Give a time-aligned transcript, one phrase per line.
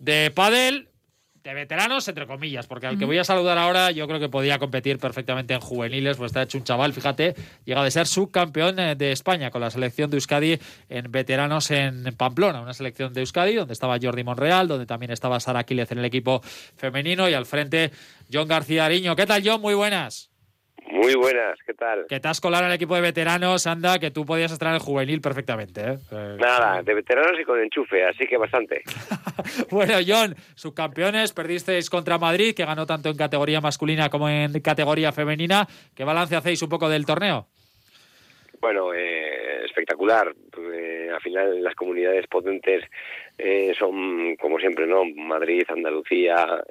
[0.00, 0.88] de pádel
[1.44, 4.58] de veteranos, entre comillas, porque al que voy a saludar ahora yo creo que podía
[4.58, 7.34] competir perfectamente en juveniles, pues está hecho un chaval, fíjate,
[7.64, 10.58] llega de ser subcampeón eh, de España con la selección de Euskadi
[10.90, 15.40] en veteranos en Pamplona, una selección de Euskadi donde estaba Jordi Monreal, donde también estaba
[15.40, 16.42] Sara Aquiles en el equipo
[16.76, 17.90] femenino y al frente
[18.30, 19.16] John García Ariño.
[19.16, 19.62] ¿Qué tal, John?
[19.62, 20.30] Muy buenas.
[21.00, 22.04] Muy buenas, ¿qué tal?
[22.06, 24.74] Que te has colado en el equipo de veteranos, anda, que tú podías estar en
[24.74, 25.80] el juvenil perfectamente.
[25.80, 25.98] ¿eh?
[26.38, 28.82] Nada, de veteranos y con enchufe, así que bastante.
[29.70, 35.10] bueno, John, subcampeones, perdisteis contra Madrid, que ganó tanto en categoría masculina como en categoría
[35.10, 35.66] femenina.
[35.96, 37.46] ¿Qué balance hacéis un poco del torneo?
[38.60, 40.34] Bueno, eh, espectacular.
[40.58, 42.84] Eh, al final las comunidades potentes
[43.38, 45.04] eh, son, como siempre, ¿no?
[45.16, 46.62] Madrid, Andalucía,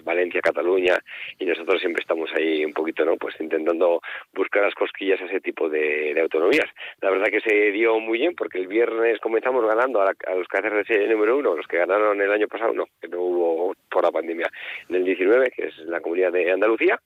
[0.00, 0.98] eh, Valencia, Cataluña,
[1.38, 3.16] y nosotros siempre estamos ahí un poquito, ¿no?
[3.16, 4.00] Pues intentando
[4.34, 6.66] buscar las cosquillas a ese tipo de, autonomías.
[7.00, 11.08] La verdad que se dio muy bien porque el viernes comenzamos ganando a, los KCRC
[11.08, 14.50] número uno, los que ganaron el año pasado, no, que no hubo por la pandemia,
[14.88, 17.00] en el 19, que es la comunidad de Andalucía.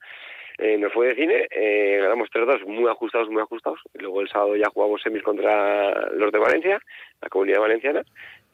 [0.58, 3.80] Eh, nos fue de cine, eh, ganamos 3-2 muy ajustados, muy ajustados.
[3.94, 6.78] Luego el sábado ya jugamos semis contra los de Valencia,
[7.20, 8.02] la comunidad valenciana,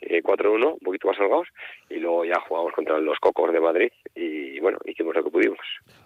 [0.01, 1.48] eh, 4-1, un poquito más holgados.
[1.89, 5.59] Y luego ya jugamos contra los Cocos de Madrid y bueno, hicimos lo que pudimos.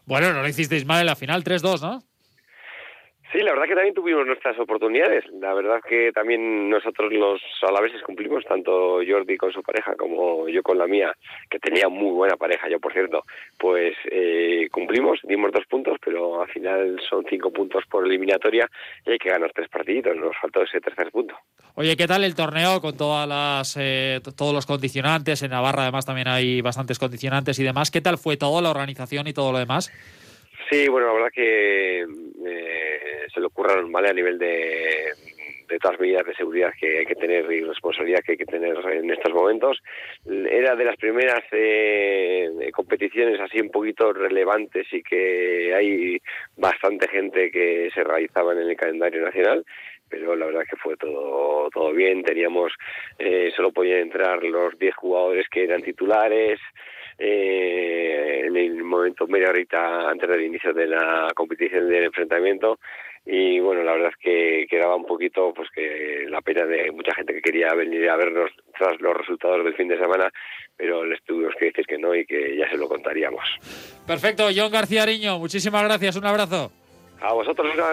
[0.07, 2.03] Bueno, no lo hicisteis mal en la final, 3-2, ¿no?
[3.35, 5.25] Sí, la verdad que también tuvimos nuestras oportunidades.
[5.41, 10.63] La verdad que también nosotros los alaveses cumplimos, tanto Jordi con su pareja como yo
[10.63, 11.13] con la mía,
[11.51, 13.25] que tenía muy buena pareja, yo por cierto,
[13.59, 18.71] pues eh, cumplimos, dimos dos puntos, pero al final son cinco puntos por eliminatoria
[19.05, 21.35] y hay que ganar tres partiditos, nos faltó ese tercer punto.
[21.75, 25.43] Oye, ¿qué tal el torneo con todas las, eh, todos los condicionantes?
[25.43, 27.91] En Navarra además también hay bastantes condicionantes y demás.
[27.91, 29.91] ¿Qué tal fue toda la organización y todo lo demás?
[30.71, 32.94] Sí, bueno, la verdad que eh,
[33.35, 34.11] se le ocurraron ¿vale?
[34.11, 35.13] a nivel de,
[35.69, 38.47] de todas las medidas de seguridad que hay que tener y responsabilidad que hay que
[38.47, 39.83] tener en estos momentos.
[40.27, 46.19] Era de las primeras eh, competiciones así un poquito relevantes y que hay
[46.57, 49.65] bastante gente que se realizaba en el calendario nacional
[50.07, 52.73] pero la verdad que fue todo todo bien teníamos
[53.19, 56.61] eh, solo podían entrar los 10 jugadores que eran titulares
[57.19, 62.79] eh, en el momento media horita antes del inicio de la competición del enfrentamiento
[63.27, 67.15] y bueno la verdad es que quedaba un poquito pues que la pena de mucha
[67.15, 70.31] gente que quería venir a vernos tras los resultados del fin de semana
[70.77, 73.45] pero les tuvimos que decir que no y que ya se lo contaríamos.
[74.07, 76.71] Perfecto John García Ariño muchísimas gracias un abrazo.
[77.21, 77.75] A vosotros